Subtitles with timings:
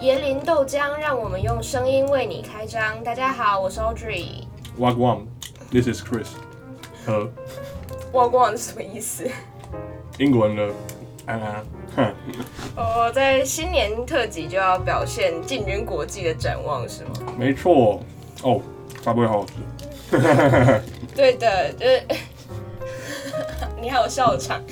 [0.00, 3.04] 椰林豆浆，让我们用声音为你开张。
[3.04, 4.44] 大家好，我是 Audrey。
[4.78, 6.28] Wagwan，this is Chris。
[7.04, 7.30] 和
[8.12, 9.28] 汪汪是什么意思？
[10.16, 10.74] 英国人的
[11.26, 11.64] 安安，
[11.96, 12.14] 哼，
[12.76, 17.10] 哦，在新年特辑就要表现进军国际的展望是吗？
[17.36, 18.00] 没错。
[18.42, 18.58] 哦，
[19.02, 20.82] 发布会好好吃。
[21.14, 22.02] 对的，就是
[23.78, 24.62] 你还有笑场。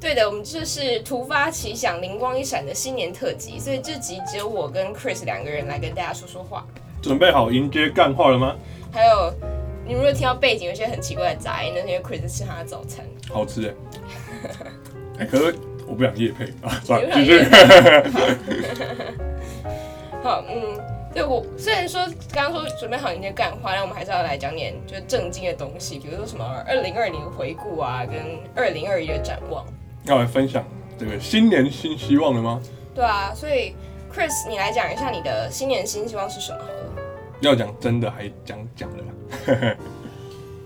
[0.00, 6.66] 对的，我们这是突发奇想、灵光一闪的新年特辑，所以这集只有我跟 Chris 两个人来跟大家说说话。
[7.02, 8.56] 准备好迎接干话了吗？
[8.90, 9.32] 还有，
[9.86, 13.04] 你们如果听到背景有些很奇怪的杂音，那是因为 Chris 吃他的早餐。
[13.28, 13.74] 好吃哎。
[15.20, 15.54] 哎，可是
[15.86, 18.50] 我不想夜配 啊，算了，你继不想续。
[20.24, 20.80] 好，嗯，
[21.12, 22.00] 对我虽然说
[22.32, 28.16] 刚刚说准备好迎接干话，但我们还是要来讲点就是正经的东西，比如说什么二零二零回顾啊，跟
[28.56, 29.62] 二零二一的展望。
[30.04, 30.64] 要来分享
[30.98, 32.60] 这个新年新希望了吗？
[32.94, 33.74] 对啊，所以
[34.12, 37.02] Chris，你来讲一下你的新年新希望是什么好了？
[37.40, 38.86] 要讲真的还讲假
[39.46, 39.76] 的？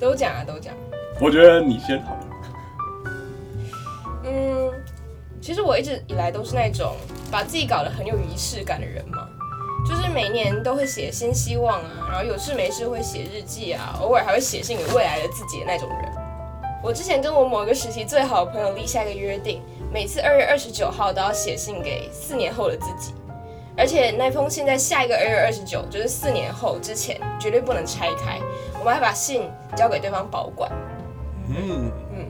[0.00, 0.74] 都讲啊，都讲。
[1.20, 2.26] 我觉得你先好了。
[4.24, 4.72] 嗯，
[5.40, 6.96] 其实我一直以来都是那种
[7.30, 9.28] 把自己搞得很有仪式感的人嘛，
[9.86, 16.23] 就是每年都会写新希望啊，然后有事没事会写日记啊，偶尔还会写信给未来的自己的那种人。
[16.84, 23.14] 我之前跟我某一个时期最好的朋友立下一个约定，每次二月二十九号都要写信给四年后的自己，
[23.74, 28.38] 而且那封信在下一个二月二十九，就是四年后之前绝对不能拆开，
[28.78, 30.70] 我们还把信交给对方保管。
[31.48, 31.90] 嗯。
[32.12, 32.26] 嗯，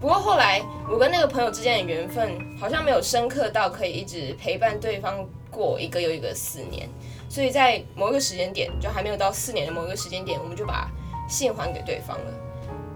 [0.00, 2.28] 不过后来，我跟那个朋友之间的缘分
[2.58, 6.88] 好像没有深刻到可以一直陪伴对方过一个又一个四年，
[7.28, 10.90] 所以在某一个时间点，就还没有到四年的某一个时间点，我们就把
[11.28, 12.24] 信还给对方了。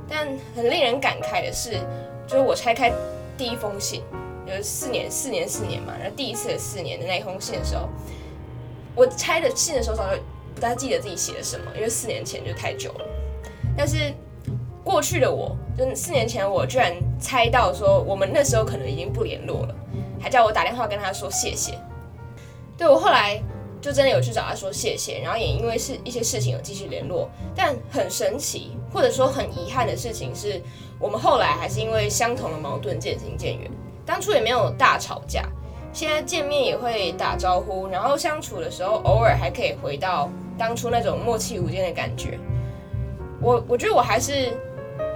[0.08, 1.72] 但很令人感慨的是，
[2.26, 2.92] 就是我拆开
[3.36, 4.02] 第一封信，
[4.46, 7.88] 就是四年、四年、四年嘛，然后第一次的四年的那一封信的时候，
[8.94, 10.22] 我拆的信的时候早就
[10.54, 13.04] 不大记得自己写了什么，因为四年前就太久了。
[13.76, 14.14] 但是
[14.82, 19.74] 过去的我，就四年前我居然猜到说我们那时候可能已经不联络了，
[20.20, 21.78] 还叫我打电话跟他说谢谢。
[22.78, 23.42] 对我后来
[23.80, 30.60] 就真的有去找他说谢谢，然后也因为是一些事情有继续联络，但很神奇或者说很遗憾的事情是，
[30.98, 33.70] 我们后来还是因为相同的矛盾渐行渐远。
[34.04, 35.44] 当初也没有大吵架，
[35.92, 42.38] 现在见面也会打招呼，然后相处的时候偶尔还可以回到当初那种默契无间的感觉。
[43.40, 44.52] 我我觉得我还是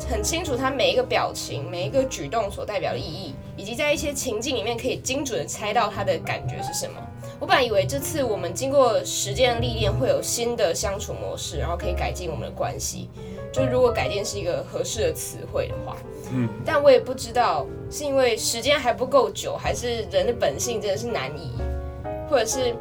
[0.08, 7.00] 很清楚他每一个表情、每一个举动所代表的意义，以及在一些情境里面可以精准的猜到他的感觉是什么。
[7.40, 13.08] 我本来以为这次我们经过时间的历练，会有新的相处模式，然后可以改进我们的关系。
[13.50, 15.96] 就是如果改进是一个合适的词汇的话，
[16.32, 21.52] 嗯，但我也不知道是因为时间还不够久，还是人的本性真的是难移，
[22.28, 22.76] 或者是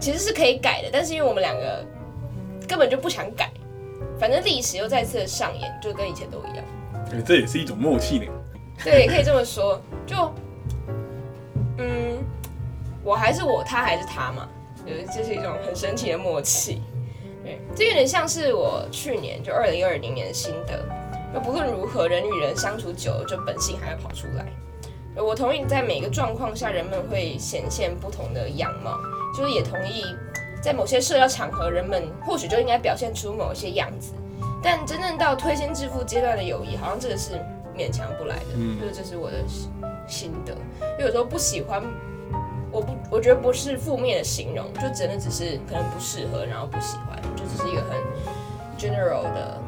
[0.00, 1.86] 其实是可以改的，但是因为我们两个
[2.66, 3.50] 根本就不想改，
[4.18, 6.64] 反正历史又再次的上演，就跟以前都一样。
[7.12, 8.26] 哎这也是一种默契呢。
[8.82, 9.80] 对，也可以这么说。
[10.04, 10.34] 就，嗯，
[13.06, 14.48] 我还是我，他还是他嘛，
[14.84, 16.82] 就是这是一种很神奇的默契。
[17.44, 20.84] 对，这有点像是我去年就二零二零年的心得。
[21.32, 24.46] 就不论如何，人与人相处久了，就本性还会跑出来。
[25.22, 28.98] 我同意，在每个状况下，人们会显现不同的样貌，
[29.36, 30.04] 就是也同意，
[30.60, 34.14] 在某些社交场合，人们或许就应该表现出某一些样子。
[34.62, 37.34] 但真正到推心置腹阶段的友谊，好像这个是
[37.76, 38.46] 勉强不来的。
[38.56, 39.70] 嗯就是这是我的心
[40.08, 40.52] 心得。
[40.52, 41.82] 因为有时候不喜欢，
[42.76, 47.98] 我不我觉得不是负面的形容，就真的只是可能不适合，然后不喜欢，就只是一个很
[48.78, 49.58] general 的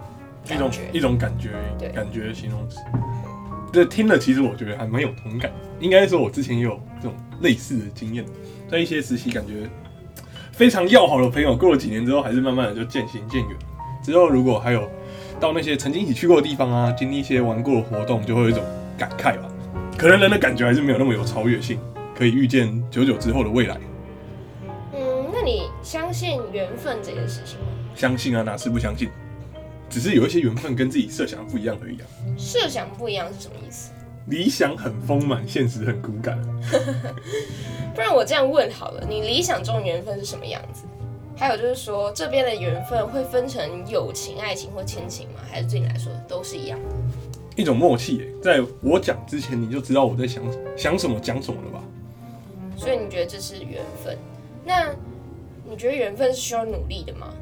[0.44, 0.90] 一种感觉。
[0.92, 1.48] 一种感觉
[1.78, 2.80] 对，感觉形容词。
[3.72, 5.50] 这听了，其实我觉得还蛮有同感。
[5.80, 8.22] 应该说，我之前也有这种类似的经验，
[8.70, 9.66] 在一些实习，感觉
[10.52, 13.56] 非常要好的朋友，过了几年之后，还是慢慢的就渐行渐远。
[14.02, 14.86] 之后如果还有
[15.40, 18.62] 到那些曾经一起去过的地方啊，经历一些玩过的活动，就会有一种
[18.98, 19.48] 感慨吧。
[19.96, 21.80] 可能人的感觉还是没有那么有超越性，
[22.18, 23.78] 可以预见久久之后的未来。
[24.92, 27.66] 嗯，那你相信缘分这件事情吗？
[27.94, 29.08] 相信啊，哪是不相信？
[29.88, 32.06] 只是有一些缘分跟自己设想的不一样而已啊。
[32.36, 33.92] 设想不一样是什么意思？
[34.26, 36.36] 理想很丰满，现实很骨感。
[37.94, 40.82] 不然我这样问好了，你理想中的缘分是什么样子？
[41.36, 45.34] 还有就是说，这边的缘分会分成友情、爱情或亲情吗？
[45.48, 46.96] 还是对你来说都是一样的？
[47.54, 50.42] 一种默契耶，在我讲之前你就知道我在想
[50.76, 51.84] 想什么讲什么了吧？
[52.78, 54.16] 所以你觉得这是缘分？
[54.64, 54.94] 那
[55.68, 57.34] 你觉得缘分是需要努力的吗？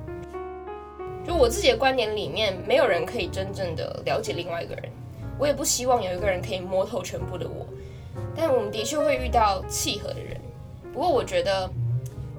[1.27, 4.85] 就我自己的观点里面，没有人可以真正的了解另外一个人，
[5.39, 7.67] 我也不希望有一个人可以摸透全部的我。
[8.35, 10.41] 但我们的确会遇到契合的人，
[10.93, 11.71] 不过我觉得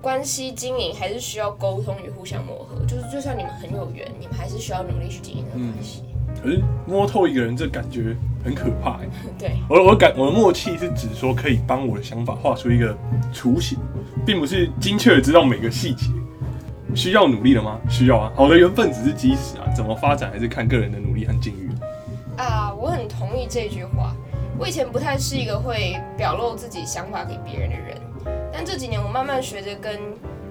[0.02, 6.04] 关系经营还是需要沟通与互相磨合，就是就算你们很有缘，你们还是需要努力去经营这个关系。
[6.44, 9.10] 可是摸透一个人，这感觉很可怕欸。
[9.38, 12.98] 对，我我感我的默契是指说可以帮我的想法画出一个
[13.34, 13.78] 雏形，
[14.26, 16.06] 并不是精确的知道每个细节。
[16.96, 17.80] 需要努力了吗？
[17.90, 18.32] 需要啊。
[18.36, 21.70] 好的缘分只是基石啊，怎么发展还是看个人的努力和境遇。
[22.38, 24.16] 啊，我很同意这句话。
[24.60, 27.96] 我以前不太是一个会表露自己想法给别人的人，
[28.52, 30.00] 但这几年我慢慢学着跟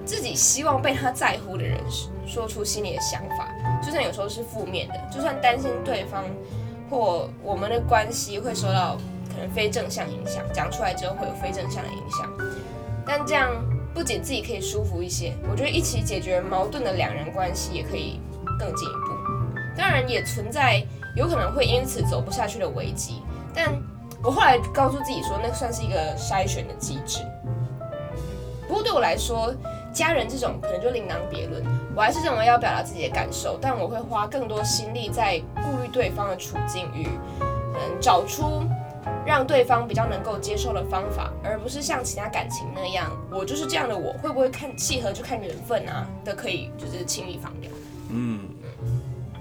[0.05, 1.77] 自己希望被他在乎的人
[2.25, 3.49] 说出心里的想法，
[3.83, 6.23] 就算有时候是负面的，就算担心对方
[6.89, 8.97] 或我们的关系会受到
[9.29, 12.31] 可能非正向影响，讲出来之后会有非正向的影响，
[13.05, 13.51] 但这样
[13.93, 18.19] 不仅自己可以舒服一些，我觉得一起解决矛盾的两人关系也可以
[18.59, 19.17] 更进一步。
[19.77, 20.83] 当然也存在
[21.15, 23.21] 有可能会因此走不下去的危机，
[23.53, 23.73] 但
[24.23, 27.19] 我后来告诉自己说，那算是一个筛选的机制。
[28.67, 29.53] 不过对我来说，
[29.93, 31.63] 家人这种可能就另当别论。
[31.97, 37.07] 我还是认为要表达自己的感受，但我会花更多心力在顾虑对方的处境与
[37.73, 38.61] 嗯找出
[39.25, 47.71] 让对方比较能够接受的方法，而不是像其他感情那样，我就是这样的，我会不会看契合就看缘分啊的，可以就是轻易放掉。
[48.11, 48.41] 嗯，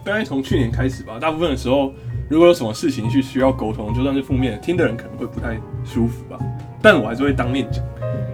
[0.02, 1.93] 大概从去年开始吧，大部分的时候，
[2.31, 6.38] 如果有什么事情去需要沟通，就算是负面，听的人可能会不太舒服吧，
[6.81, 7.85] 但我还是会当面讲，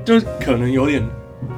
[0.04, 1.02] 就是可能有点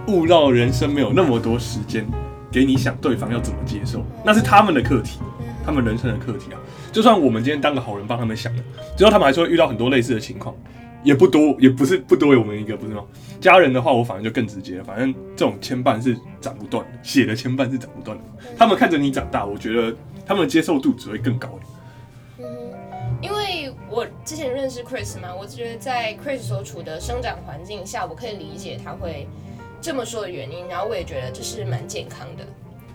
[0.08, 2.06] 悟到人生没有那么多时间
[2.54, 5.18] 给你想对方要怎么接受，那是他们的课题，
[5.66, 6.60] 他们人生的课题啊。
[6.92, 8.62] 就算我们今天当个好人帮他们想了，
[8.96, 10.54] 之后他们还是会遇到很多类似的情况，
[11.02, 13.02] 也不多，也不是不多，有我们一个不是吗？
[13.40, 18.22] 家人的话，我反而就更直接了，反正这种牵绊是斩不断的，血的牵绊是斩不断的。
[18.56, 19.92] 他们看着你长大，我觉得
[20.24, 21.58] 他们的接受度只会更高。
[22.38, 22.46] 嗯，
[23.20, 29.26] 因为我之前认识 Chris 嘛，我觉得在 Chris 所处的生长环境下，我可以理解他会
[29.84, 32.44] 这么说的原因，然后我也觉得这是蛮健康的。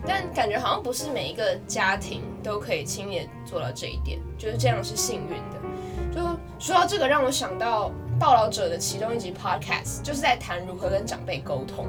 [0.07, 5.59] 但感觉好像不是每一个家庭都可以轻易做到这一点，就是这样是幸运的。
[6.11, 6.19] 就
[6.57, 7.89] 说到这个，让我想到
[8.19, 11.85] 《报老者》的其中一集 Podcast，就是在谈如何跟长辈沟通，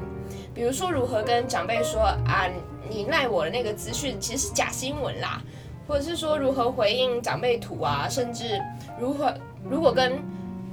[0.53, 2.47] 比如说如何跟长辈说啊，
[2.87, 5.41] 你赖我的那个资讯其实是假新闻啦，
[5.87, 8.61] 或者是说如何回应长辈图啊，甚至
[8.99, 9.33] 如何
[9.67, 10.21] 如果跟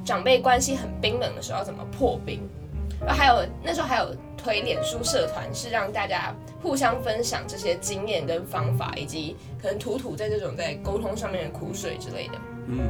[0.04, 2.46] 长辈关系很冰冷的时候要怎么破冰，
[3.00, 6.34] 然后还有那时候还有推脸书社团，是让大家。
[6.60, 12.34] 互相分享这些经验跟方法，以及可能吐吐在这种在沟通上面的苦水之类的。
[12.66, 12.80] 嗯，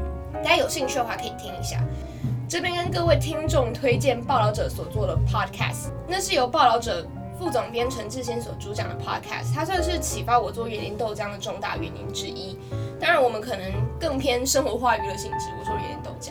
[0.42, 1.84] 大家有兴趣的话可以听一下。
[2.48, 7.06] 这边跟各位听众推荐报道者所做的 podcast，那是由报道者
[7.38, 12.58] 副总编陈志先所主讲的 podcast，它算是启发我做园林豆浆的重大原因之一。
[12.98, 13.70] 当然，我们可能
[14.00, 16.30] 更偏生活化娱乐性质，我做园林豆浆，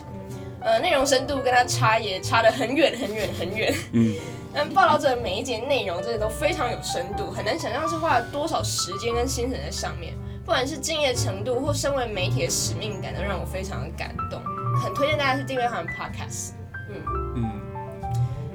[0.60, 3.74] 呃，内容深度跟它差也差得很远很远很远。
[3.92, 4.14] 嗯。
[4.52, 10.14] 但 报道者每一节内容真的都非常有深度，很难想象是花了多少时间跟心神在上面。
[10.44, 14.40] 不管是敬业程度或身为媒体的使命感，都让我非常的感动。
[14.82, 16.52] 很推荐大家去订阅他们 podcast。
[16.88, 16.96] 嗯
[17.36, 17.50] 嗯。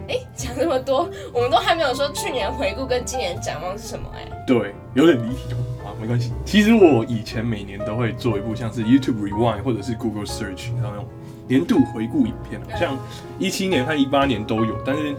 [0.10, 4.10] 哎，讲这么多，我们都还没有说去年回顾跟今年展望是什么？
[4.16, 5.54] 哎，对，有点离题
[5.86, 6.34] 啊，没关系。
[6.44, 11.08] 其实我以前每年都会做一部像是 YouTube Rewind 或者是 Google Search 那种
[11.48, 12.98] 年度回顾影片，像
[13.40, 15.16] 一七年和一八年都有，但是。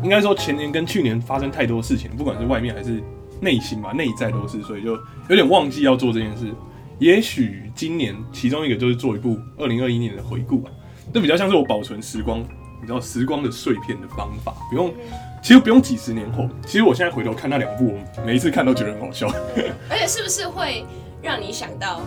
[0.00, 3.02] 应该说前年跟去年发生太多事情，不管是外面还是
[3.40, 4.92] 内心吧，内在都是，所以就
[5.28, 6.54] 有点忘记要做这件事。
[7.00, 10.70] 也许今年其中一个就是做一部二零二一年的回顾吧，
[11.12, 12.38] 这比较像是我保存时光，
[12.80, 14.94] 你知道时光的碎片的方法，不用，
[15.42, 19.26] 其实不用几十年后，其实我现在回头看那两部，我每一次看都觉得很好笑。
[19.90, 20.84] 而且是不是会
[21.20, 22.02] 让你想到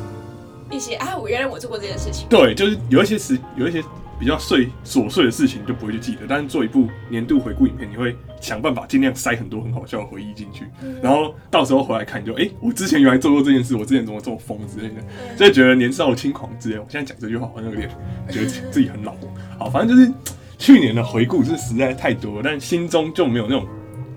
[0.72, 2.28] 一些啊，我原来我做过这件事情？
[2.30, 3.84] 对，就是有一些时，有一些。
[4.20, 10.68] 比较碎琐碎的事情就不会去记得，但是做一部年度回顾影片，你会想办法尽量塞很多很好笑的回忆进去，
[11.02, 15.02] 然后到时候回来看，就哎，我之前原来做过这件事，我之前怎么这么疯之类的，
[15.36, 16.78] 所以觉得年少轻狂之类。
[16.78, 17.90] 我现在讲这句话好像有点
[18.30, 19.16] 觉得自己很老。
[19.58, 20.14] 好，反正就是
[20.56, 23.68] 去年的回顾是实在太多了，但心中就没有那种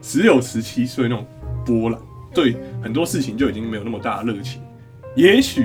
[0.03, 1.27] 只有十七岁那种
[1.65, 1.99] 波澜，
[2.35, 4.61] 对很多事情就已经没有那么大的热情。
[5.17, 5.65] 也许。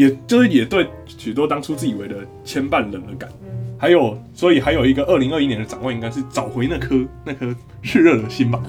[0.00, 3.30] 也就是也对许多当初自以为的牵绊冷了感，
[3.78, 8.62] 还有所以还有一个二零二一年的展望，应该是找回那颗那颗炽热的心吧，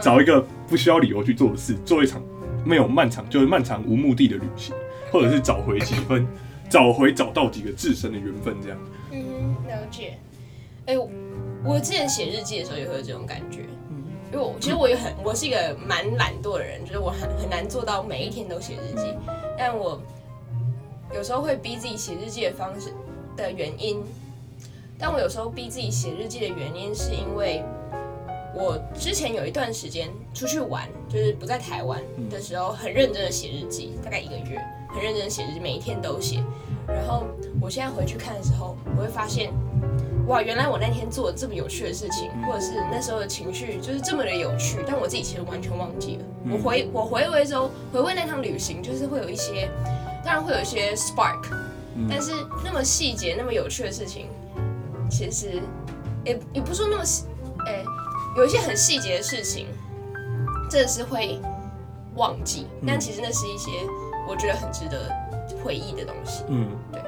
[0.00, 2.22] 找一个不需要理由去做的事，做一场
[2.64, 4.74] 没有漫长就是漫长无目的的旅行，
[5.12, 6.26] 或者是找回几分，
[6.70, 8.78] 找回找到几个自身的缘分这样。
[9.12, 10.16] 嗯，了解。
[10.86, 10.94] 哎，
[11.62, 19.14] 我之前写日记的时候也会有这种感觉，嗯因为我其实我也很我是一个蛮懒惰的人，就是我很很难做到每一天都写日记，
[19.58, 20.00] 但我。
[21.14, 22.92] 有时候会逼自己写日记的方式
[23.36, 24.02] 的原因，
[24.98, 27.64] 但我有时候逼自己写日记的原因，是因为
[28.54, 32.00] 我之前有一段时间出去玩，就是不在台湾
[32.30, 36.42] 的时候，很认真的写日记，大概一个月，很认真的写日记，每一天都写。
[36.86, 37.24] 然后
[37.60, 39.50] 我现在回去看的时候，我会发现，
[40.26, 46.24] 哇，原来我那天做了这么有趣的事情，或者是那时候的情绪就是这么的有趣，但我自己其实完全忘记了。
[46.50, 49.68] 我回我回味之后，回味那趟旅行，就是会有一些，
[50.24, 51.44] 当然会有一些 spark，
[52.08, 52.32] 但是
[52.64, 54.28] 那么细节、那么有趣的事情，
[55.10, 55.62] 其实
[56.24, 57.24] 也也不是说那么细，
[57.66, 57.82] 哎，
[58.36, 59.66] 有一些很细节的事情，
[60.70, 61.40] 真的是会
[62.14, 63.70] 忘记，但其实那是一些
[64.28, 65.10] 我觉得很值得
[65.62, 66.44] 回忆的东西。
[66.48, 67.02] 嗯，对。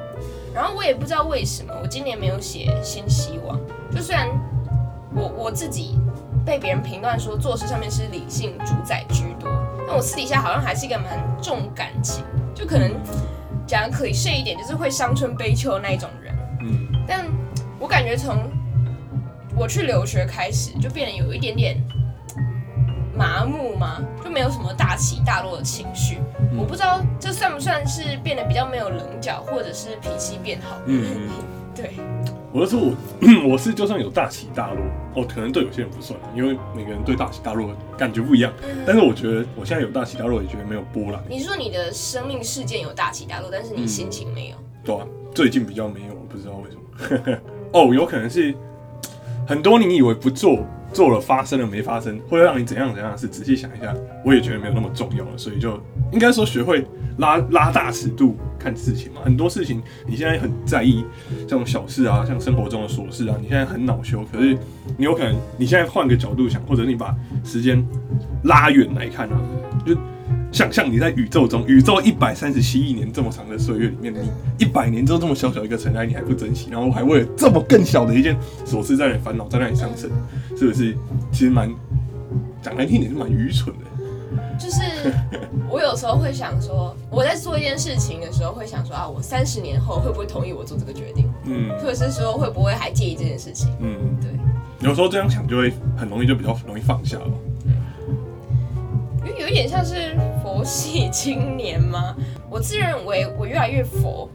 [0.52, 3.58] 然后我也不知道为什么，我今年没有写新希望。
[3.94, 4.28] 就虽然
[5.14, 5.98] 我我自己
[6.44, 9.48] 被别人评断说做事上面是理性主宰居多，
[9.86, 12.29] 但我私底下好像还是一个蛮重感情，就
[12.70, 12.88] 可能
[13.66, 16.32] 讲可以是一点，就是会伤春悲秋的那一种人。
[16.60, 17.26] 嗯，但
[17.80, 18.48] 我感觉从
[19.56, 21.76] 我去留学开始，就变得有一点点
[23.12, 26.18] 麻木嘛，就没有什么大起大落的情绪。
[26.56, 30.76] 我不知道这算不算是变得比较没有棱角，或者是脾气变好。
[30.86, 31.28] 嗯，
[31.74, 31.94] 对，
[32.52, 32.94] 我是说我
[33.50, 34.82] 我是就算有大起大落，
[35.14, 38.52] 哦，可能对有些人不算，因为每个人对大起大落感觉不一样。
[38.84, 41.22] 但是我觉得我现在有大起大落，也觉得没有波澜。
[41.28, 44.56] 你是说你的生命事件有大起大落，但是你心情没有？
[44.84, 47.38] 对啊，最近比较没有，我不知道为什么。
[47.72, 48.52] 哦，有可能是
[49.50, 53.92] 很多你以为不做，做了发生了没发生，会让你怎样怎样的事，仔细想一下，
[54.24, 55.76] 我也觉得没有那么重要了，所以就
[56.12, 56.86] 应该说学会
[57.18, 59.20] 拉拉大尺度看事情嘛。
[59.24, 61.04] 很多事情你现在很在意
[61.48, 64.56] 这种小事啊，像生活中的琐事啊，你现在很恼羞，可是
[64.96, 67.84] 你有可能你现在换个角度想，或者你把时间
[68.44, 69.40] 拉远来看啊，
[69.84, 69.96] 就。
[70.52, 74.18] 想象你在宇宙中，宇宙一百三十七亿年这么长的岁月里面，你
[74.58, 80.10] 一百年之后这么小小一个尘埃，你还不珍惜，然后还为了这么更小的一件琐事在那里烦恼，在那里伤神，
[80.56, 80.96] 是不是？
[81.30, 81.70] 其实蛮
[82.60, 83.84] 讲难听点是蛮愚蠢的。
[84.58, 84.82] 就是
[85.70, 91.30] 我有时候会想说，我在做一件事情的时候会想说啊，我三十年后会不会同意我做这个决定？
[91.44, 93.70] 嗯，或者是说会不会还介意这件事情？
[93.80, 94.30] 嗯，对。
[94.80, 97.32] 有时候这样想就会很容易就比较容易放下了。
[99.40, 102.14] 有一点像是佛系青年吗？
[102.50, 104.28] 我自认为我越来越佛，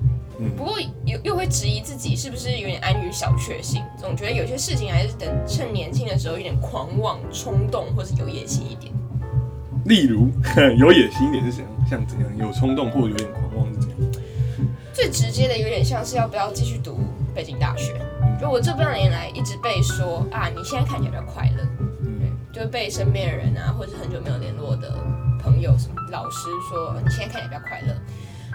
[0.57, 8.91] 不过又又会质疑自己是不是有点安于小确幸，总觉得有些事情还是等趁年轻的时候有点狂妄、冲动，或是有野心一点。
[9.85, 10.27] 例如
[10.79, 11.71] 有野心一点是怎样？
[11.87, 12.37] 像怎样？
[12.39, 14.11] 有冲动或有点狂妄是怎样？
[14.91, 16.97] 最直接的有点像是要不要继续读
[17.35, 17.93] 北京大学。
[18.41, 21.63] 就我这半年来一直被说啊，你现在看起来比较快乐。
[22.55, 24.95] 就被身边的人啊，或者很久没有联络的
[25.43, 27.93] 朋友、什么老师说，你现在看起来比较快乐。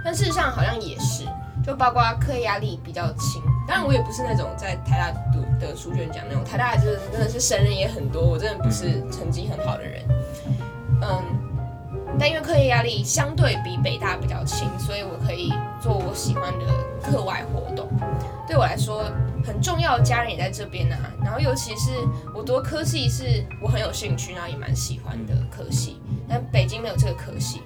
[0.03, 1.25] 但事实上好像也是，
[1.63, 3.43] 就包括课业压力比较轻。
[3.69, 10.03] 当然我也不是那种在台大读的书卷奖那种，台大就是真的是神人也很多，我真的不是成绩很好的人。
[11.03, 11.23] 嗯，
[12.19, 16.65] 但因为课业压力相对比北大比较轻，所以我可以做我喜欢的
[17.03, 17.87] 课外活动。
[18.49, 19.05] 对我来说
[19.45, 21.91] 很重要的家人也在这边啊，然后尤其是
[22.35, 27.63] 我读科系是我很有兴趣，然后也蛮喜欢的科系，但北京没有这个科系。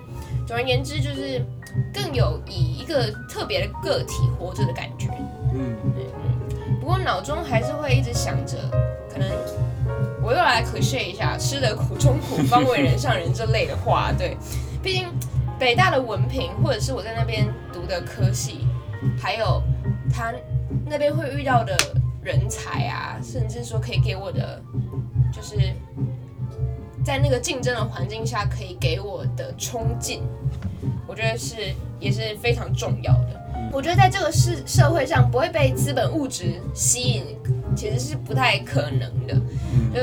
[0.46, 1.44] 总而言之，就是
[1.92, 5.08] 更有以一个特别的个体活着的感觉。
[5.54, 6.78] 嗯，对，嗯。
[6.80, 8.58] 不过脑中还是会一直想着，
[9.10, 9.28] 可能
[10.22, 14.12] 我又来 cliche 一下“吃得苦中苦，方为人上人”这类的话。
[14.12, 14.36] 对，
[14.82, 15.08] 毕竟
[15.58, 18.66] 北大的文凭，或者是我在那边读的科系，
[19.18, 19.62] 还有
[20.12, 20.32] 他。
[20.86, 21.76] 那边会遇到的
[22.22, 24.62] 人才啊，甚至说可以给我的，
[25.32, 25.56] 就是
[27.04, 30.22] 在那个竞争的环境下可以给我的冲劲，
[31.06, 33.40] 我觉得是也是非常重要的。
[33.72, 37.24] 我觉得在这个社社会上不会被资本物质吸引，
[37.74, 39.34] 其实是不太可能的。
[39.92, 40.00] 就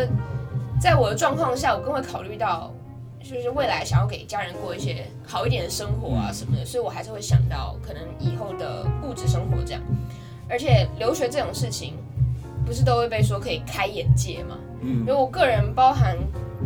[0.80, 2.74] 在我的状况下，我更会考虑到，
[3.24, 9.82] 就是未来想要给家人过一些好一点的生活啊什么的，所以我还是会想到可能以后的物质生活这样。
[10.52, 11.94] 而且留学这种事情，
[12.66, 14.58] 不是都会被说可以开眼界吗？
[14.82, 16.18] 嗯，因为我个人包含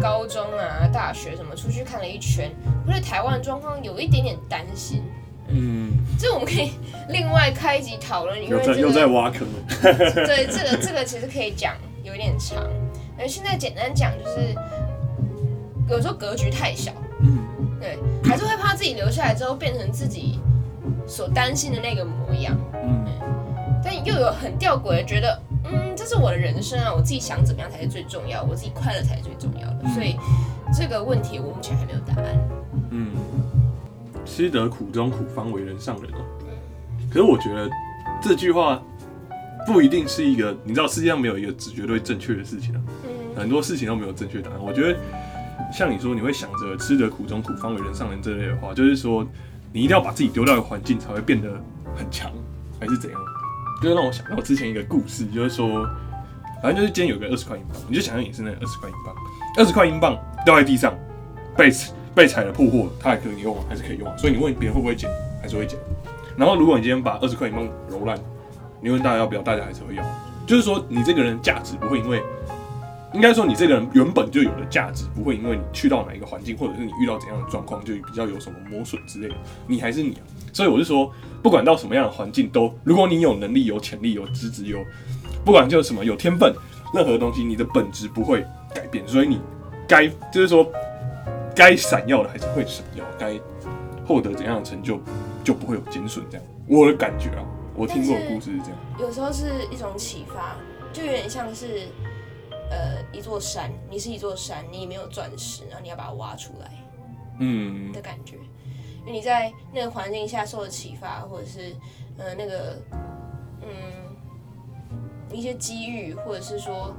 [0.02, 2.50] 高中啊、大学什么，出去看了一圈，
[2.88, 5.04] 我对台湾状况有一点点担心。
[5.50, 6.72] 嗯，这我们可以
[7.10, 9.48] 另外开一集讨论，因为又在挖坑。
[9.80, 12.58] 对，这个这个其实可以讲有点长，
[13.20, 14.56] 而现在简单讲就是，
[15.88, 16.92] 有时候格局太小。
[17.20, 17.38] 嗯，
[17.80, 20.40] 对，还是会怕自己留下来之后变成自己
[21.06, 22.58] 所担心的那个模样。
[22.74, 23.06] 嗯。
[23.86, 29.88] 但又有很吊诡的觉得，嗯，这是我的人生啊，我自己想怎么样才是最重要，我自己快乐才是最重要的。
[29.94, 30.18] 所以
[30.74, 32.36] 这个问题我目前还没有答案。
[32.90, 33.12] 嗯，
[34.26, 36.26] 吃得苦中苦，方为人上人哦。
[37.10, 37.70] 可是我觉得
[38.22, 38.82] 这句话
[39.68, 44.60] 不一定是一个，你知道世界上没有一个只绝对正确的事情啊，嗯很多事情都没有正确答案。
[44.60, 44.98] 我觉得
[45.72, 49.26] 像你说，你会想着吃得苦中苦，方为人上人这类的话，就是说
[49.72, 51.50] 你一定要把自己丢到一个环境才会变得
[51.96, 52.32] 很强，
[52.80, 53.20] 还是怎样？
[53.86, 55.88] 就让我想到之前一个故事，就是说，
[56.60, 59.16] 反正就是今天有个二十块英镑，你就想象你是那二十块英镑，
[59.60, 60.92] 二十块英镑掉在地上，
[61.56, 61.72] 被
[62.16, 63.62] 被踩了破货，它还可以用吗？
[63.70, 64.18] 还是可以用？
[64.18, 65.08] 所以你问别人会不会捡，
[65.40, 65.78] 还是会捡。
[66.36, 68.18] 然后如果你今天把二十块英镑揉烂，
[68.82, 70.04] 你问大家要不要，大家还是会要。
[70.48, 72.24] 就是说你这个人价值不会因为，
[73.14, 79.36] 应该说你这个人原本就有的价值，不会因为你去到哪一个环境，或者是你遇到怎样的状况，就比较有什么磨损之类的，
[79.68, 80.26] 你还是你啊。
[80.56, 81.12] 所以我是说，
[81.44, 84.80] 不管到什么样的环境都，如果你有能力、有潜力、有资质、有
[85.44, 86.56] 不管就是什么有天分，
[86.94, 88.42] 任何东西你的本质不会
[88.74, 89.42] 改变，所以你
[89.86, 90.66] 该就是说
[91.54, 93.38] 该闪耀的还是会闪耀，该
[94.08, 94.98] 获得怎样的成就
[95.44, 96.24] 就不会有减损。
[96.32, 97.44] 这样我的感觉啊，
[97.76, 98.78] 我听过的故事是这样。
[98.98, 100.56] 有时候是一种启发，
[100.94, 101.90] 就有点像是
[102.72, 106.72] 呃一座山，你是一座山，你里面有钻石，然后你要把它挖出来
[107.40, 108.38] 嗯的感觉，
[109.06, 111.76] 因为你在那个环境下受的启发，或者是
[112.18, 112.76] 呃那个
[113.62, 113.68] 嗯
[115.32, 116.96] 一些机遇，或者是说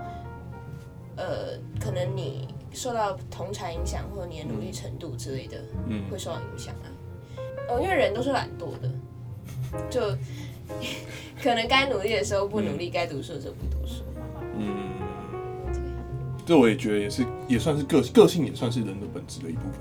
[1.17, 5.59] 呃可能你受到同才影响，或者你的努力程度之类的，
[5.89, 6.87] 嗯会受到影响啊。
[7.69, 8.89] 哦，因为人都是懒惰的，
[9.91, 10.01] 就
[11.43, 14.05] 可能该努力的时候不努力，该读书的时候不读书。
[14.57, 14.93] 嗯，
[16.47, 19.81] 这我也觉得也是，也算是个个性，也算是人的本质的一部分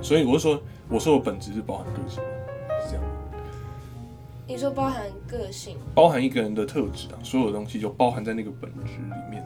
[0.00, 2.22] 所以我是说，我说我本质是包含个性，
[2.84, 3.04] 是这样，
[4.46, 9.42] 你说包含个性，包含一个人的特质啊，所有的东西就包含在那个本质里面。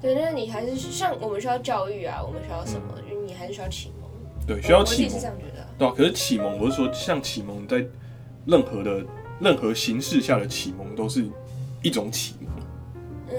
[0.00, 2.94] 对，但是你还是像我们需要教育啊，我们需要什么？
[3.10, 4.08] 因为你还是需要启蒙。
[4.46, 5.68] 对，需要我自己是启蒙这，样觉得啊。
[5.76, 7.84] 对啊、可是启蒙，我是说，像启蒙在
[8.46, 9.04] 任何的
[9.40, 11.24] 任何形式下的启蒙，都是
[11.82, 12.52] 一种启蒙。
[13.30, 13.36] 嗯，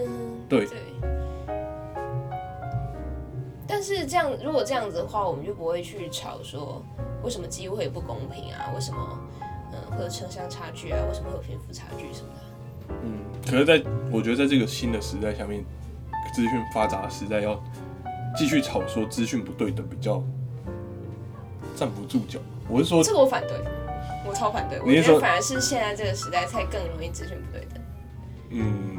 [0.49, 0.77] 对对。
[3.69, 6.83] 但是这样，如果这样子的话，我们就不会去吵说
[7.23, 8.71] 为什么机会不公平啊？
[8.73, 9.19] 为什么
[9.71, 10.97] 嗯会有城乡差距啊？
[11.07, 12.95] 为什么会有贫富差距什么的？
[13.03, 13.79] 嗯，可是在
[14.11, 15.63] 我觉得在这个新的时代下面，
[16.33, 17.63] 资讯发达的时代，要
[18.35, 20.23] 继续吵说资讯不对等，比较
[21.75, 22.39] 站不住脚。
[22.67, 23.55] 我是说，这个我反对，
[24.27, 24.79] 我超反对。
[24.81, 27.83] 我觉得反而是现在这个时代才更容易资讯不对等。
[28.49, 28.98] 嗯，对，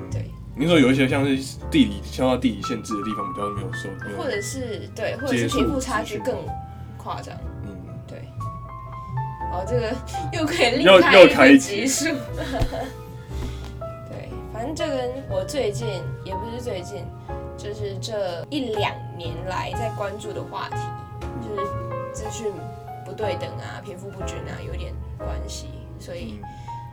[0.61, 6.37] 你说有一些像是地理受到地理限制的地方，比较没有受，没有或者是对，或者是贫富差距更
[6.99, 7.35] 夸张。
[7.64, 7.75] 嗯，
[8.07, 8.18] 对，
[9.51, 9.90] 哦，这个
[10.38, 12.05] 又可以另又开一个又开一集集数。
[14.11, 15.88] 对，反正这跟我最近
[16.27, 17.07] 也不是最近，
[17.57, 20.77] 就是这一两年来在关注的话题，
[21.40, 21.66] 就是
[22.12, 22.53] 资讯
[23.07, 25.68] 不对等啊、贫富不均啊有点关系，
[25.99, 26.38] 所以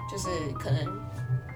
[0.09, 0.87] 就是可能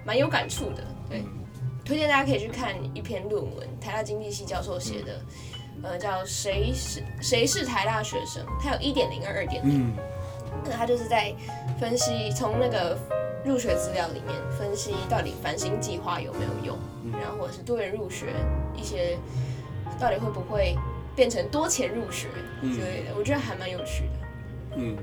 [0.06, 0.84] 蛮有感触的。
[1.10, 1.40] 对，嗯
[1.84, 5.22] 推荐大家可以去看一篇论文，台大经济系教授写的，
[5.84, 8.46] 呃，叫谁是谁是台大学生？
[8.62, 9.94] 它有一点零、二点零，嗯
[10.63, 11.34] 那他就是在
[11.80, 12.98] 分析从那个
[13.44, 18.28] 入学资料里面分析到底繁星计划有没有用，嗯然后或者是多元入学
[18.76, 19.17] 一些
[20.00, 20.76] 到底会不会
[21.15, 22.28] 变成多钱入学
[22.62, 24.28] 之类的，我觉得还蛮有趣的。
[24.76, 24.98] 嗯。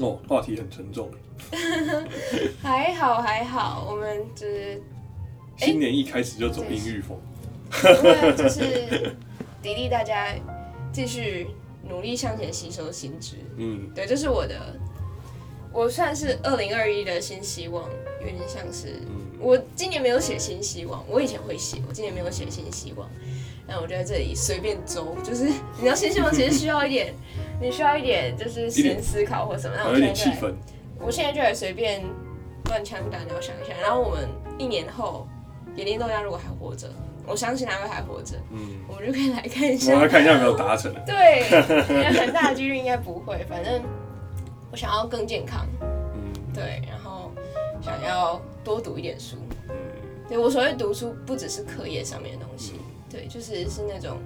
[0.00, 1.10] 哦，话题很沉重。
[2.62, 4.80] 还好还好，我们就是
[5.56, 7.18] 新年一开始就走阴郁风。
[7.70, 9.16] 不会就是
[9.62, 10.32] 砥砺大家
[10.92, 11.48] 继续
[11.88, 13.36] 努力向前吸收新知。
[13.56, 14.78] 嗯对，这是我的，
[15.72, 17.88] 我算是二零二一的新希望，
[18.20, 23.08] 有点像是嗯我今年没有写新希望，我以前会写，我今年没有写新希望。
[23.66, 27.14] 那我就在这里随便走，就是你知道新希望其实需要一点，
[27.60, 29.74] 你需要一点就是点先思考或什么。
[29.76, 30.54] 那还有我现在就来，点气氛。
[30.98, 32.02] 我现在就来随便
[32.66, 35.26] 乱枪打鸟想一下，然后我们一年后，
[35.74, 36.88] 野林豆浆如果还活着，
[37.26, 40.94] 我相信他会还活着，嗯，我们就可以来看一下我来看一下有没有达成。
[41.04, 41.42] 对，
[42.12, 43.44] 很大的几率应该不会。
[43.48, 43.82] 反正
[44.70, 47.30] 我想要更健康，嗯对，然后
[47.82, 49.36] 想要多读一点书。
[49.68, 49.76] 嗯
[50.26, 54.16] 对我所谓读书，不只是课业上面的东西，对，就是是那种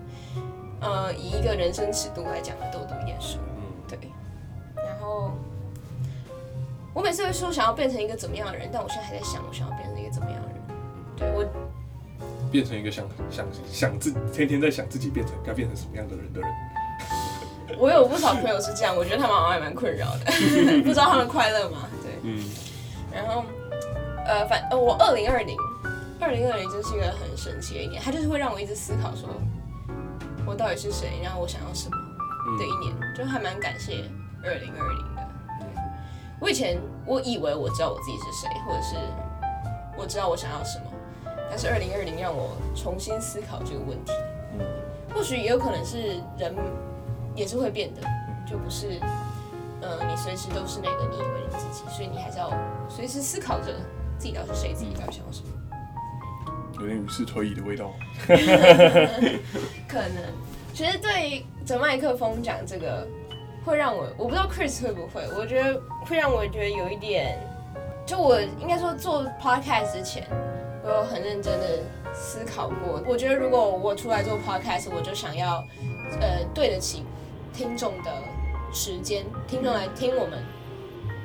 [0.80, 3.38] 呃，以一个人生尺度来讲的，多读一点书。
[3.56, 3.98] 嗯对，
[4.76, 5.30] 然后
[6.94, 10.56] 我每次会说想要变成一个怎么样的人，但我现在还在想，我想要变成一个怎么样的人。
[11.16, 11.44] 对我
[12.50, 16.50] 变成一个想想 想自天天在想自己变成该变成什么样的人的人。
[17.78, 20.24] 我有不少朋友是这样，我觉得他们好像还蛮困扰的，
[20.82, 21.88] 不知道他们快乐吗？
[22.02, 22.12] 对。
[22.22, 22.44] 嗯
[23.10, 23.42] 然后，
[24.26, 25.56] 呃，反呃，我二零二零，
[26.20, 29.28] 二零二零真是一个很神奇的一年，它就是会让我一直思考说，
[30.48, 31.96] 我到底是谁，然后我想要什么
[32.58, 34.08] 的一年，就还蛮感谢
[34.42, 35.28] 二零二零的。
[35.60, 35.68] 对，
[36.40, 38.96] 我以前我以为我知道我自己是谁，或者是
[39.98, 40.86] 我知道我想要什么，
[41.50, 44.12] 但是二零二零让我重新思考这个问题。
[44.58, 44.64] 嗯
[45.14, 46.54] 或许也有可能是人
[47.34, 48.02] 也是会变的，
[48.46, 49.00] 就不是，
[49.80, 52.52] 呃，你随时都是那个你以为你自己，所以你还是要
[52.88, 53.74] 随时思考着
[54.18, 55.48] 自己到底是谁，自己到底想要什么。
[56.80, 57.92] 有点与世推移的味道。
[59.88, 60.22] 可能，
[60.72, 63.06] 其实对着麦克风讲这个，
[63.64, 67.38] 会让我我不知道 Chris 会不会，我觉得会让我觉得有一点，
[68.06, 70.26] 就我应该说做 podcast 之前，
[70.84, 71.82] 我有很认真的
[72.14, 73.02] 思考过。
[73.06, 75.64] 我觉得如果我出来做 podcast，我就想要
[76.20, 77.04] 呃对得起
[77.52, 78.12] 听众的
[78.72, 80.38] 时间，听众来听我们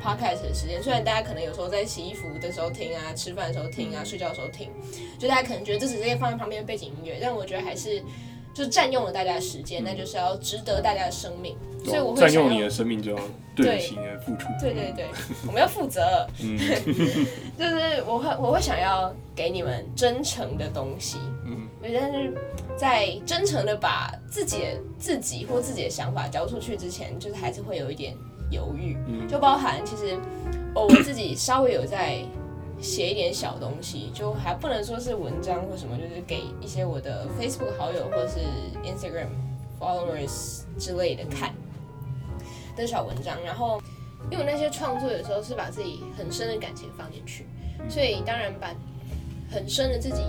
[0.03, 0.83] podcast 的时间。
[0.83, 4.69] 虽然大家可能有时候在洗衣服的时候听啊，吃饭的时候听啊，睡觉的时候听，
[5.17, 8.03] 就大家可能觉得这只是放在旁边的背景音乐，但我觉得还是
[8.53, 11.57] 就占用了大家的时间，那就是要值得大家的生命。
[11.85, 13.19] 所以我会占用你的生命，就要
[13.53, 14.47] 对得起你的付出。
[14.57, 15.05] 对对对，
[15.45, 16.57] 我们要负责， 嗯
[17.59, 22.33] 就是我会我会想要给你们真诚的东西，嗯对，但是
[22.77, 24.59] 在真诚的把自己
[24.97, 28.15] 自己或自己的想法交出去之前，就是还是会有一点
[28.53, 30.15] 犹豫，嗯就包含其实
[30.75, 32.19] 哦，我自己稍微有在
[32.79, 38.39] 写一点小东西，就还不能说是文章或什么，就是给一些我的 Facebook 好友或者是
[38.83, 39.27] Instagram
[39.79, 41.53] followers 之类的看
[42.75, 43.81] 的小文章，然后
[44.31, 47.45] 因为我那些创作有时候是把自己很深的感情放进去，
[47.89, 48.73] 所以当然把
[49.51, 50.23] 很深的自己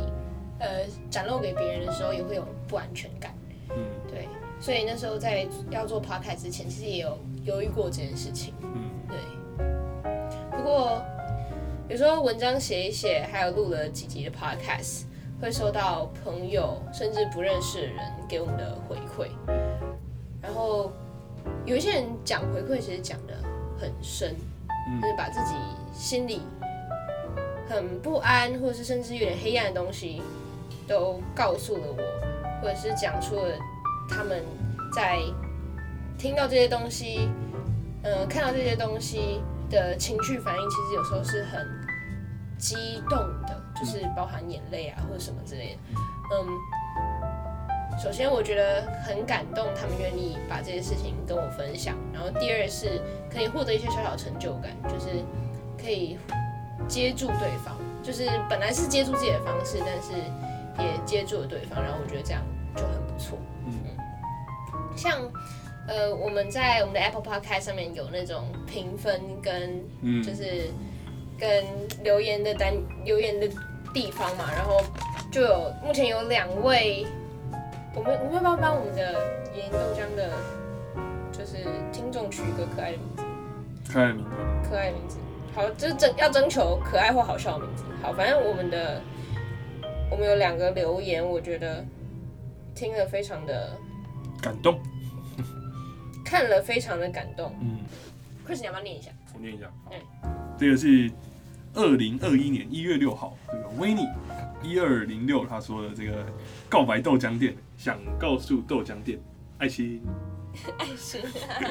[0.58, 3.34] 呃展露给别人的时候，也会有不安全感。
[4.64, 8.54] 所以那时候在要做 podcast 之前，其实也有犹豫过这件事情。
[8.62, 8.90] 嗯。
[9.06, 9.18] 对，
[10.56, 11.02] 不过
[11.86, 15.02] 有时候文章写一写，还有录了几集的 podcast，
[15.38, 19.28] 会收到朋友甚至不认识的人给我们的回馈，
[20.40, 20.90] 然后
[21.66, 23.34] 有一些人讲回馈，其实讲的
[23.78, 24.34] 很深，
[24.88, 24.98] 嗯。
[25.02, 25.54] 就是把自己
[25.92, 26.40] 心里
[27.68, 30.22] 很不安，或者是甚至有点黑暗的东西，
[30.88, 33.58] 都告诉了我，或者是讲出了
[34.08, 34.42] 他们
[34.94, 35.18] 在
[36.18, 37.28] 听到这些东西，
[38.02, 39.40] 呃，看到这些东西
[39.70, 41.66] 的情绪反应，其实有时候是很
[42.58, 46.00] 激动的，就是包含眼泪啊或者什么之类的。
[46.32, 51.94] 嗯，首先我觉得很感动，他们愿意把这些事情跟我分享。
[52.12, 55.06] 然后第二是可以获得一些小小成就感，就是
[55.76, 56.16] 可以
[56.88, 60.12] 接住对方，就是本来是接住自己的方式，但是
[60.78, 62.42] 也接住了对方，然后我觉得这样
[62.74, 63.38] 就很不错。
[63.66, 63.72] 嗯
[64.96, 65.20] 像
[65.86, 70.70] 呃，我们在我们的 Apple Podcast 上面有那种评分跟嗯，就是
[71.38, 71.64] 跟
[72.02, 72.72] 留言的单
[73.04, 73.48] 留言的
[73.92, 74.80] 地方嘛，然后
[75.30, 77.06] 就有目前有两位，
[77.94, 79.12] 我们我们要不要帮我们的
[79.54, 80.30] 盐豆浆的，
[81.30, 81.58] 就是
[81.92, 83.92] 听众取一个可爱的名字？
[83.92, 84.30] 可爱的名字。
[84.70, 85.18] 可爱的名字，
[85.54, 87.84] 好，就是征要征求可爱或好笑的名字。
[88.02, 89.02] 好，反正我们的
[90.10, 91.84] 我们有两个留言，我觉得
[92.74, 93.76] 听了非常的
[94.44, 94.78] 感动。
[96.24, 97.56] 看了非常的感动。
[97.62, 97.78] 嗯
[98.46, 99.10] ，Chris，你要不要念一下？
[99.32, 99.70] 我念一下。
[99.90, 99.98] 嗯
[100.56, 101.10] 这个是
[101.74, 104.06] 二零二一年一月六号，这个维尼
[104.62, 106.24] 一二零六他说的这个
[106.68, 109.18] 告白豆浆店，想告诉豆浆店，
[109.58, 110.00] 爱心，
[110.78, 111.20] 爱心，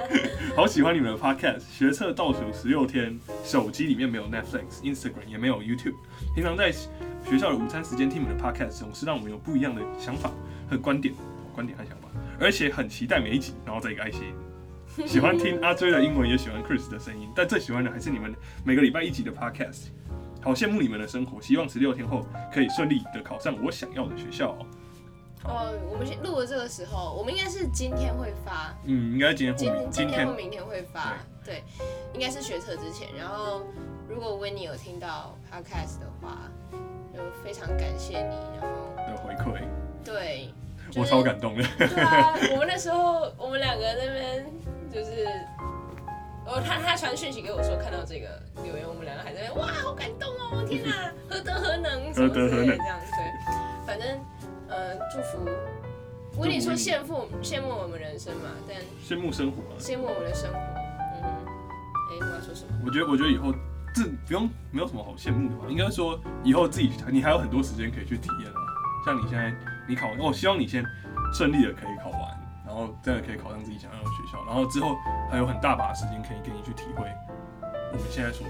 [0.53, 5.95] 好喜欢你们的 podcast，学测倒数十六天，手机里面没有 Netflix、Instagram，也没有 YouTube，
[6.35, 10.29] 平常在学校的午餐时间听你们的 podcast，总是让我们有不一样的想法
[10.69, 11.15] 和观点，
[11.55, 12.02] 观点和想法，
[12.43, 14.21] 而且很期待每一集，然后再一个爱心。
[15.07, 19.87] 喜欢听 阿追的英文，也喜欢 Chris 的声音，但最喜欢的还是你们每个礼拜一集的 Podcast。
[20.41, 24.55] 好羡慕你们的生活，希望十六天后可以顺利的考上我想要的学校。
[25.45, 31.63] 哦，我们录的这个时候，我们应该是今天会发，嗯，应该今天今后面今天或明天会发，对对，
[32.13, 33.07] 应该是学测之前。
[33.17, 33.63] 然后，
[34.09, 36.51] 如果 w i n n y 有听到 podcast 的话，
[37.13, 38.35] 就非常感谢你。
[38.59, 39.61] 然后，的回馈，
[40.03, 40.53] 对，
[40.95, 41.63] 我超感动的。
[41.77, 44.45] 对啊，我们那时候我们两个那边
[44.91, 45.25] 就是，
[46.45, 54.19] 哦，他他传讯息给我说看到这个留言，我们两个还在那边哇，好感动哦，天哪， 何德何能，什么之类的这样子，对，反正
[54.69, 55.49] 呃，祝福。
[56.35, 59.77] 我跟你说羡慕羡慕我们人生嘛，但羡慕生活啊！
[59.77, 60.57] 羡慕我们的生活。
[60.57, 61.27] 嗯哼，
[62.09, 62.73] 哎、我要说什么？
[62.83, 63.53] 我觉得，我觉得以后
[63.93, 65.65] 这不用没有什么好羡慕的吧？
[65.69, 68.57] 应该说以后自己你还有很多时间可以去体验啊。
[69.05, 69.53] 像你现在
[69.87, 70.83] 你考完，我、希望你先
[71.33, 72.19] 顺利的可以考完，
[72.65, 74.95] 然后真的可以考上自己想要的学校，然后之后
[75.29, 77.05] 还有很大把时间可以给你去体会
[77.91, 78.45] 我们现在所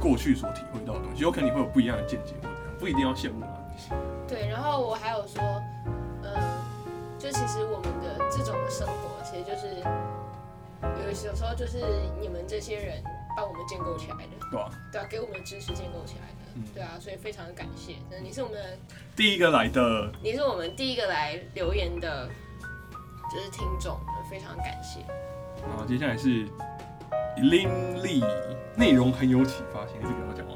[0.00, 3.56] 过去所体会到的东西，有可能你会有不一样的见解或怎样，不一定要羡慕啊。
[4.28, 5.42] 对，然后我还有说，
[6.22, 6.34] 呃，
[7.18, 9.82] 就其实我们的这种生活，其实就是
[10.82, 11.78] 有有时候就是
[12.20, 13.02] 你们这些人
[13.40, 18.78] 帮我们建构起来的，对啊、对啊，给我们的知识建构起来的，嗯对啊，所以非常的感谢，你是我们的，
[19.16, 22.28] 第一个来的，你是我们第一个来留言的，
[23.32, 23.98] 就是听众，
[24.30, 25.00] 非常感谢。
[25.66, 26.46] 然后接下来是
[27.38, 27.66] 林
[28.02, 28.22] 丽，
[28.76, 30.52] 内容很有启发性，这个要讲吗？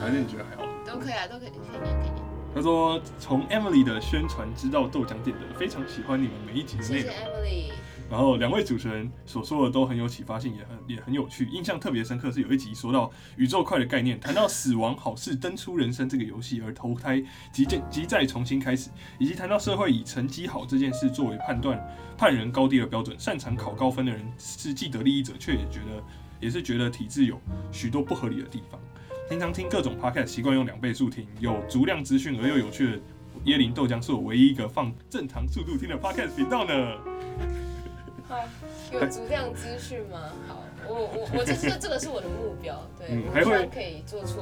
[0.00, 0.62] 还是你觉得还好？
[0.86, 2.24] 都可以啊，都可以，可以念，可以念。
[2.54, 7.16] 他说从 Emily 的宣传知道豆浆店的，非常喜欢你们每一集的内谢谢容。
[7.16, 7.72] Emily，
[8.08, 11.46] 然后两位主持人所说的都很有启发性，也很也很有趣。
[11.46, 21.84] 印象特别深刻是有一集说到宇宙块的概念，谈到死亡、好事、登出人生这个游戏而投胎即再即再重新开始，以及谈到社会以成绩好这件事作为判断
[22.16, 26.02] 判人高低的标准，擅长考高分的人是既得利益者，却也觉得
[26.40, 27.40] 也是觉得体制有
[27.72, 28.80] 许多不合理的地方。
[29.28, 33.00] 平常听各种 podcast 习惯用两倍速听，有足量资讯而又有趣的
[33.46, 37.65] 椰林豆浆是我唯一一个放正常速度听的 podcast 频道呢。
[38.28, 38.36] 好，
[38.92, 40.32] 有足量资讯吗？
[40.48, 44.40] 好，我我我 这是这个是我的目标，对，我希望可以做出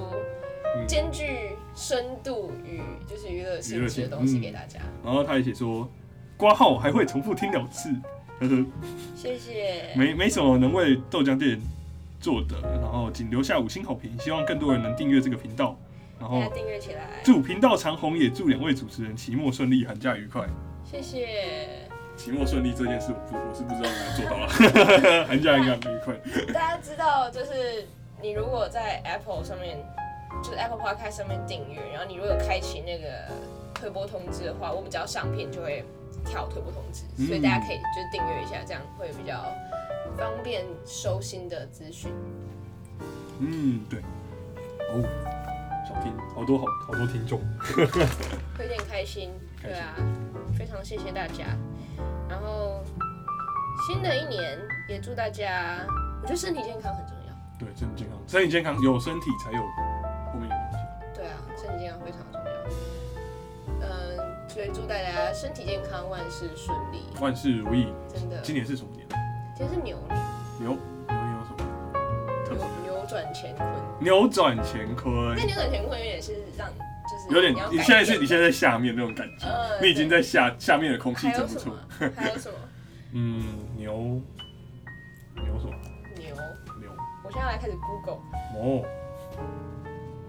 [0.77, 4.81] 嗯兼具深度与就是娱乐性性质的东西嗯给大家。
[5.05, 5.89] 然后他也写说，
[6.37, 7.91] 挂号还会重复听两次，
[8.41, 8.65] 他说，
[9.15, 9.93] 谢谢。
[9.95, 11.61] 没没什么能为豆浆店
[12.21, 15.79] 做的，然后仅留下五星好评，希望更多人能订阅这个频道，
[16.19, 20.49] 然后订阅起来，祝频道长虹，也祝两位主持人期末顺利，寒假愉快。
[20.85, 21.87] 谢谢。
[22.17, 26.15] 期末顺利这件事，我不我是不知道能做到了，寒假应该很愉快。
[26.53, 27.87] 大家知道，就是
[28.23, 29.79] 你如果在 Apple 上面，
[30.43, 33.09] 就是 Apple Podcast 上面订阅，然后你如果有开启那个
[33.75, 35.85] 推播通知的话，我们只要上片就会
[36.25, 39.45] 跳推播通知，嗯所以大家可以就是订阅一下，这样会比较
[40.17, 42.11] 方便收新的资讯。
[43.41, 44.01] 嗯，对。
[44.91, 45.03] 哦，
[45.89, 47.41] 小听，好多好好多听众。
[48.57, 49.97] 会有点开心对啊，
[50.57, 51.45] 非常谢谢大家。
[52.29, 52.83] 然后
[53.87, 54.59] 新的一年
[54.89, 55.87] 也祝大家，
[56.23, 57.35] 我觉得身体健康很重要。
[57.59, 59.61] 对，身体健康，身体健康有身体才有
[60.33, 60.85] 后面的东西。
[61.15, 62.47] 对啊，身体健康非常重要。
[63.81, 67.93] 嗯，所以祝大家身体健康，万事顺利，万事如意。
[68.13, 68.41] 真的。
[68.43, 69.07] 今年是什么年？
[69.57, 70.19] 今天是牛年，
[70.61, 71.59] 牛牛年有什么？
[72.45, 73.69] 特扭别扭转乾坤。
[74.01, 75.45] 扭转乾坤那。
[75.45, 76.69] 扭转乾坤有点是让，
[77.29, 82.13] 就是有点你现在是你现在在下面那种感觉，呃你已经在下下面的空气还蒸不出有什么。？
[82.17, 82.55] 还有什么？
[83.17, 83.45] 嗯，
[83.77, 84.21] 牛
[85.37, 85.73] 牛什么？
[86.17, 86.35] 牛。
[86.81, 86.91] 牛
[87.25, 88.21] 我现在来开始 Google
[88.55, 88.85] 哦，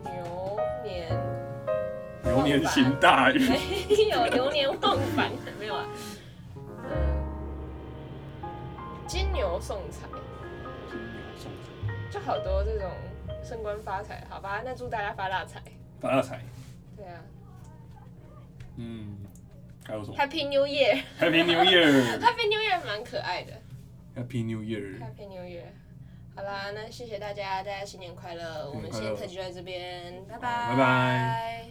[0.04, 1.10] 牛年。
[2.24, 3.42] 牛年行大运。
[3.50, 5.86] 没有牛年忘返，没有啊。
[6.56, 6.90] 嗯，
[9.08, 10.08] 金牛送财，
[10.90, 12.90] 金牛送财就好多这种
[13.44, 14.62] 升官发财，好吧？
[14.66, 15.62] 那祝大家发大财。
[16.02, 16.42] 发大财。
[16.96, 17.24] 对啊
[18.78, 19.18] 嗯，
[19.86, 22.46] 还有什么，Happy New Year，Happy New Year！Happy。
[22.50, 23.54] New Year 蛮可爱的
[24.16, 25.00] Happy New Year。
[25.00, 25.64] ，Happy New Year。
[26.36, 28.70] 好啦，那谢谢大家，大家新年快乐！
[28.70, 31.66] 我们今天特辑就在这边，拜拜拜拜